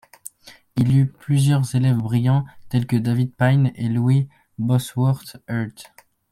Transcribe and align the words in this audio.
Il 0.77 0.97
eut 0.97 1.05
plusieurs 1.11 1.75
élèves 1.75 1.97
brillants 1.99 2.43
tels 2.69 2.87
que 2.87 2.95
David 2.95 3.35
Payne 3.35 3.71
et 3.75 3.87
Louis 3.87 4.27
Bosworth 4.57 5.37
Hurt. 5.47 5.93